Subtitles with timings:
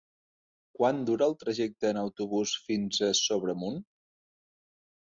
[0.79, 3.83] Quant dura el trajecte en autobús fins a Sobremunt?